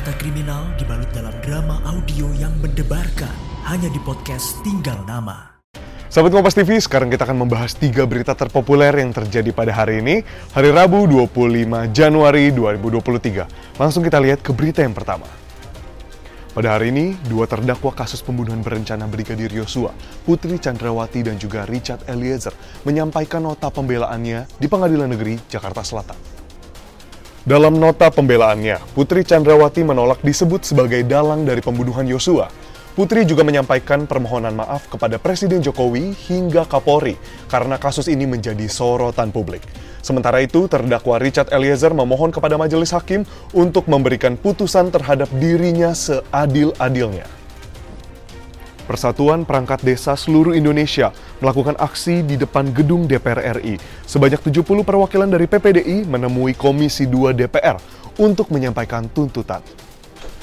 kriminal 0.00 0.72
dibalut 0.80 1.10
dalam 1.12 1.36
drama 1.44 1.76
audio 1.84 2.24
yang 2.40 2.56
mendebarkan 2.64 3.28
hanya 3.68 3.92
di 3.92 4.00
podcast 4.00 4.56
Tinggal 4.64 5.04
Nama. 5.04 5.60
Sahabat 6.08 6.32
Kompas 6.32 6.56
TV, 6.56 6.80
sekarang 6.80 7.12
kita 7.12 7.28
akan 7.28 7.44
membahas 7.44 7.76
tiga 7.76 8.08
berita 8.08 8.32
terpopuler 8.32 8.88
yang 8.96 9.12
terjadi 9.12 9.52
pada 9.52 9.76
hari 9.76 10.00
ini, 10.00 10.24
hari 10.56 10.72
Rabu 10.72 11.04
25 11.04 11.92
Januari 11.92 12.48
2023. 12.48 13.76
Langsung 13.76 14.00
kita 14.00 14.16
lihat 14.16 14.40
ke 14.40 14.56
berita 14.56 14.80
yang 14.80 14.96
pertama. 14.96 15.28
Pada 16.56 16.76
hari 16.76 16.88
ini, 16.92 17.16
dua 17.28 17.44
terdakwa 17.44 17.92
kasus 17.92 18.24
pembunuhan 18.24 18.64
berencana 18.64 19.04
Brigadir 19.08 19.52
Yosua, 19.52 19.92
Putri 20.24 20.56
Chandrawati 20.56 21.20
dan 21.24 21.36
juga 21.36 21.68
Richard 21.68 22.04
Eliezer, 22.08 22.56
menyampaikan 22.88 23.44
nota 23.44 23.68
pembelaannya 23.68 24.48
di 24.56 24.66
Pengadilan 24.68 25.12
Negeri 25.12 25.40
Jakarta 25.48 25.84
Selatan. 25.84 26.31
Dalam 27.42 27.74
nota 27.74 28.06
pembelaannya, 28.06 28.78
Putri 28.94 29.26
Chandrawati 29.26 29.82
menolak 29.82 30.22
disebut 30.22 30.62
sebagai 30.62 31.02
dalang 31.02 31.42
dari 31.42 31.58
pembunuhan 31.58 32.06
Yosua. 32.06 32.46
Putri 32.94 33.26
juga 33.26 33.42
menyampaikan 33.42 34.06
permohonan 34.06 34.54
maaf 34.54 34.86
kepada 34.86 35.18
Presiden 35.18 35.58
Jokowi 35.58 36.14
hingga 36.30 36.62
Kapolri 36.70 37.18
karena 37.50 37.82
kasus 37.82 38.06
ini 38.06 38.30
menjadi 38.30 38.70
sorotan 38.70 39.34
publik. 39.34 39.66
Sementara 40.06 40.38
itu, 40.38 40.70
terdakwa 40.70 41.18
Richard 41.18 41.50
Eliezer 41.50 41.90
memohon 41.90 42.30
kepada 42.30 42.54
majelis 42.54 42.94
hakim 42.94 43.26
untuk 43.50 43.90
memberikan 43.90 44.38
putusan 44.38 44.94
terhadap 44.94 45.26
dirinya 45.34 45.90
seadil-adilnya. 45.98 47.41
Persatuan 48.82 49.46
Perangkat 49.46 49.86
Desa 49.86 50.18
seluruh 50.18 50.52
Indonesia 50.52 51.14
melakukan 51.38 51.78
aksi 51.78 52.26
di 52.26 52.34
depan 52.34 52.74
gedung 52.74 53.06
DPR 53.06 53.62
RI. 53.62 53.78
Sebanyak 54.04 54.42
70 54.42 54.82
perwakilan 54.82 55.30
dari 55.30 55.46
PPDI 55.46 56.04
menemui 56.04 56.52
Komisi 56.58 57.06
2 57.06 57.32
DPR 57.32 57.78
untuk 58.18 58.50
menyampaikan 58.50 59.06
tuntutan. 59.08 59.62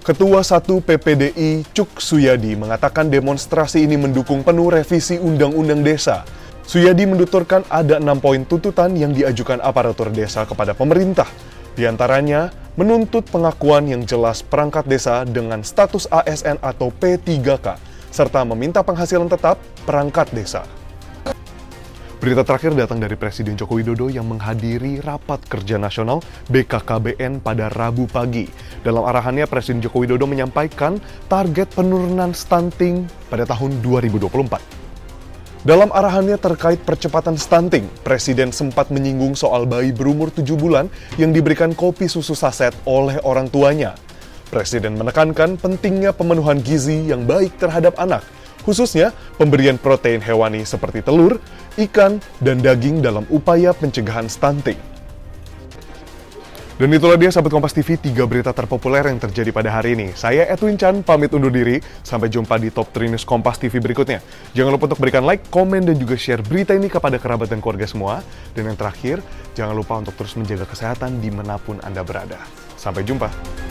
Ketua 0.00 0.40
1 0.40 0.64
PPDI 0.80 1.68
Cuk 1.76 2.00
Suyadi 2.00 2.56
mengatakan 2.56 3.12
demonstrasi 3.12 3.84
ini 3.84 4.00
mendukung 4.00 4.40
penuh 4.40 4.72
revisi 4.72 5.20
Undang-Undang 5.20 5.84
Desa. 5.84 6.24
Suyadi 6.64 7.04
menuturkan 7.04 7.66
ada 7.68 8.00
enam 8.00 8.16
poin 8.22 8.46
tuntutan 8.46 8.94
yang 8.96 9.12
diajukan 9.12 9.60
aparatur 9.60 10.08
desa 10.14 10.46
kepada 10.46 10.72
pemerintah. 10.72 11.26
Di 11.74 11.84
antaranya, 11.84 12.48
menuntut 12.78 13.26
pengakuan 13.28 13.90
yang 13.90 14.06
jelas 14.06 14.40
perangkat 14.40 14.86
desa 14.86 15.26
dengan 15.26 15.60
status 15.66 16.06
ASN 16.08 16.62
atau 16.62 16.94
P3K 16.94 17.89
serta 18.10 18.42
meminta 18.44 18.82
penghasilan 18.84 19.30
tetap 19.30 19.56
perangkat 19.86 20.28
desa. 20.34 20.66
Berita 22.20 22.44
terakhir 22.44 22.76
datang 22.76 23.00
dari 23.00 23.16
Presiden 23.16 23.56
Joko 23.56 23.80
Widodo 23.80 24.12
yang 24.12 24.28
menghadiri 24.28 25.00
rapat 25.00 25.40
kerja 25.48 25.80
nasional 25.80 26.20
BKKBN 26.52 27.40
pada 27.40 27.72
Rabu 27.72 28.04
pagi. 28.04 28.44
Dalam 28.84 29.08
arahannya, 29.08 29.48
Presiden 29.48 29.80
Joko 29.80 30.04
Widodo 30.04 30.28
menyampaikan 30.28 31.00
target 31.32 31.72
penurunan 31.72 32.36
stunting 32.36 33.08
pada 33.32 33.48
tahun 33.48 33.80
2024. 33.80 34.36
Dalam 35.64 35.88
arahannya 35.88 36.36
terkait 36.36 36.84
percepatan 36.84 37.40
stunting, 37.40 37.88
Presiden 38.04 38.52
sempat 38.52 38.92
menyinggung 38.92 39.32
soal 39.32 39.64
bayi 39.64 39.88
berumur 39.88 40.28
7 40.28 40.44
bulan 40.60 40.92
yang 41.16 41.32
diberikan 41.32 41.72
kopi 41.72 42.04
susu 42.04 42.36
saset 42.36 42.76
oleh 42.84 43.16
orang 43.24 43.48
tuanya. 43.48 43.96
Presiden 44.50 44.98
menekankan 44.98 45.54
pentingnya 45.62 46.10
pemenuhan 46.10 46.58
gizi 46.58 47.06
yang 47.06 47.22
baik 47.22 47.54
terhadap 47.62 47.94
anak, 48.02 48.26
khususnya 48.66 49.14
pemberian 49.38 49.78
protein 49.78 50.18
hewani 50.18 50.66
seperti 50.66 51.06
telur, 51.06 51.38
ikan, 51.78 52.18
dan 52.42 52.58
daging 52.58 52.98
dalam 52.98 53.22
upaya 53.30 53.70
pencegahan 53.70 54.26
stunting. 54.26 54.90
Dan 56.80 56.96
itulah 56.96 57.20
dia 57.20 57.28
sahabat 57.28 57.52
Kompas 57.52 57.76
TV, 57.76 58.00
tiga 58.00 58.24
berita 58.24 58.56
terpopuler 58.56 59.04
yang 59.04 59.20
terjadi 59.20 59.52
pada 59.52 59.68
hari 59.68 59.92
ini. 59.92 60.16
Saya 60.16 60.48
Edwin 60.48 60.80
Chan, 60.80 61.04
pamit 61.04 61.28
undur 61.28 61.52
diri. 61.52 61.76
Sampai 62.00 62.32
jumpa 62.32 62.56
di 62.56 62.72
Top 62.72 62.88
3 62.88 63.04
News 63.04 63.28
Kompas 63.28 63.60
TV 63.60 63.84
berikutnya. 63.84 64.24
Jangan 64.56 64.72
lupa 64.72 64.88
untuk 64.88 64.96
berikan 65.04 65.28
like, 65.28 65.44
komen, 65.52 65.84
dan 65.84 66.00
juga 66.00 66.16
share 66.16 66.40
berita 66.40 66.72
ini 66.72 66.88
kepada 66.88 67.20
kerabat 67.20 67.52
dan 67.52 67.60
keluarga 67.60 67.84
semua. 67.84 68.24
Dan 68.56 68.72
yang 68.72 68.80
terakhir, 68.80 69.20
jangan 69.52 69.76
lupa 69.76 70.00
untuk 70.00 70.16
terus 70.16 70.32
menjaga 70.40 70.64
kesehatan 70.64 71.20
di 71.20 71.28
mana 71.28 71.60
pun 71.60 71.76
Anda 71.84 72.00
berada. 72.00 72.40
Sampai 72.80 73.04
jumpa. 73.04 73.69